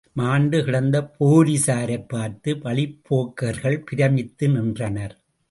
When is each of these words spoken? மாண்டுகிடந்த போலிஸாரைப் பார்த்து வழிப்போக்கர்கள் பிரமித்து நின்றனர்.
மாண்டுகிடந்த 0.17 1.11
போலிஸாரைப் 1.19 2.07
பார்த்து 2.07 2.55
வழிப்போக்கர்கள் 2.55 3.79
பிரமித்து 3.79 4.49
நின்றனர். 4.49 5.15